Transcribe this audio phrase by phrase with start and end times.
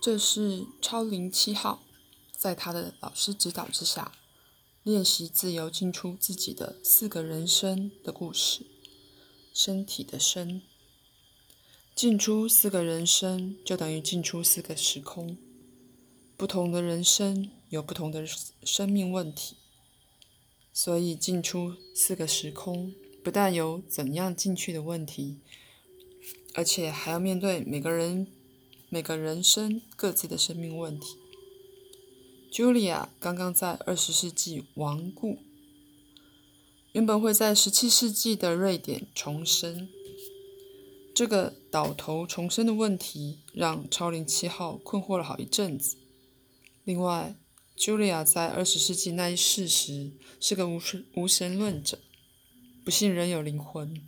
[0.00, 1.82] 这是超灵七号，
[2.34, 4.12] 在他的老师指导之下，
[4.82, 8.64] 练习自由进出自己的四个人生的故事。
[9.52, 10.62] 身体的身，
[11.94, 15.36] 进出四个人生，就等于进出四个时空。
[16.38, 18.24] 不同的人生有不同的
[18.64, 19.56] 生命问题，
[20.72, 25.40] 所以进出四个时空，不但有怎样进去的问题，
[26.54, 28.26] 而且还要面对每个人。
[28.92, 31.16] 每个人生各自的生命问题。
[32.50, 35.38] Julia 刚刚在二十世纪亡故，
[36.90, 39.88] 原本会在十七世纪的瑞典重生。
[41.14, 45.96] 这个倒头重生的问题让超灵七号困惑了好一阵子。
[46.82, 47.36] 另外
[47.78, 50.10] ，Julia 在二十世纪那一世时
[50.40, 52.00] 是个无神无神论者，
[52.84, 54.02] 不信人有灵魂。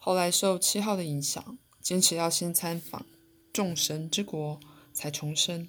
[0.00, 3.06] 后来受七号的影响，坚持要先参访。
[3.52, 4.60] 众神之国
[4.92, 5.68] 才重生，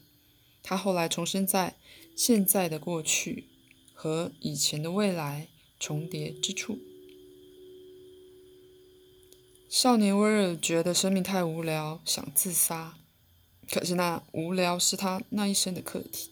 [0.62, 1.76] 他后来重生在
[2.16, 3.46] 现在的过去
[3.94, 5.48] 和以前的未来
[5.80, 6.80] 重叠之处。
[9.70, 12.98] 少年威尔觉得生命太无聊，想自杀，
[13.70, 16.32] 可是那无聊是他那一生的课题。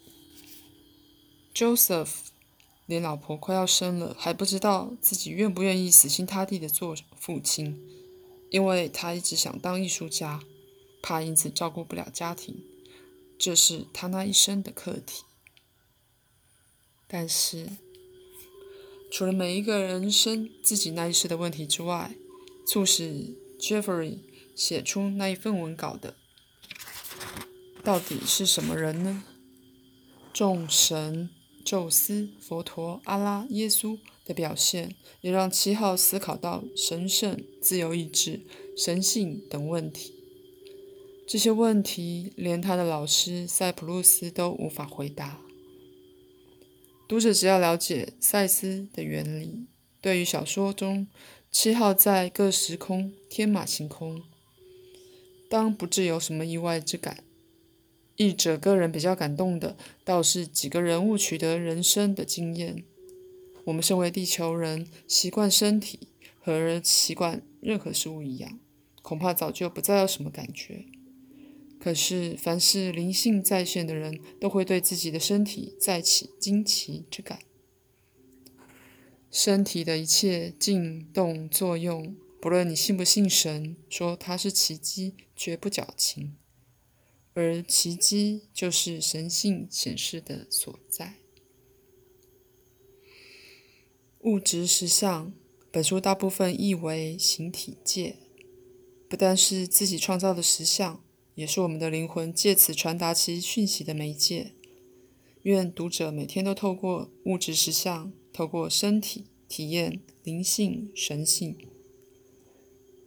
[1.53, 2.09] Joseph
[2.86, 7.80] 连老婆快要生了，还不知道自己愿不愿意死心塌地的做父亲，
[8.49, 10.41] 因为他一直想当艺术家。
[11.08, 12.66] 怕因此照顾不了家庭，
[13.39, 15.23] 这是他那一生的课题。
[17.08, 17.69] 但是，
[19.09, 22.14] 除了每一个人生自己那一世的问题之外，
[22.66, 24.17] 促使 Jeffrey
[24.53, 26.17] 写出那一份文稿的，
[27.81, 29.23] 到底是什么人呢？
[30.33, 31.30] 众神、
[31.64, 40.16] 宙斯、佛陀、阿拉、耶稣的表现，也让七号思考到神圣、自由意志、神性等问题。
[41.28, 45.42] 这些问题，连他的老师塞浦路斯都无法回答。
[47.06, 49.66] 读者只要了解赛斯的原理，
[49.99, 51.05] 对于小说中
[51.52, 54.23] 七号在各时空天马行空，
[55.49, 57.26] 当不致有什么意外之感。
[58.16, 62.86] 译者个人比较感动的，倒是几个人物取得人生的经验。
[63.66, 66.08] 我们身为地球人，习惯身体
[66.39, 68.58] 和习惯任何事物一样，
[69.02, 70.86] 恐怕早就不再有什么感觉。
[71.80, 77.39] 可是，凡是灵性在线的人，都会对自己的身体再起惊奇之感。
[79.30, 86.36] 身体的一切静动作用，不论你信不信神，说它是奇迹，绝不矫情。
[87.33, 91.17] 而奇迹就是神性显示的所在。
[94.21, 95.32] 物质实相，
[95.71, 98.16] 本书大部分译为形体界，
[99.08, 101.04] 不但是自己创造的实相。
[101.37, 104.53] 也是我们的灵魂借此传达其讯息的媒介。
[105.43, 111.55] 愿读者每天都透过物质实相，透过身体体验灵性神性。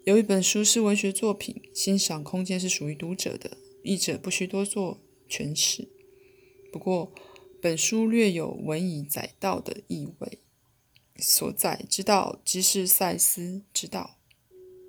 [0.05, 5.89] 有一本书是文学作品，欣赏空间是属于读者的，译者不需多做诠释。
[6.73, 7.13] 不过，
[7.61, 10.39] 本书略有文以载道的意味，
[11.17, 14.20] 所载之道即是赛斯之道。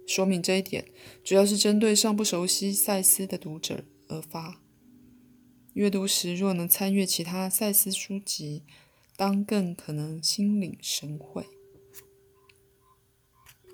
[0.08, 0.86] 说明这一点，
[1.24, 4.62] 主要是针对尚不熟悉赛斯的读者而发。
[5.74, 8.64] 阅读时若能参阅其他赛斯书籍，
[9.16, 11.46] 当更可能心领神会。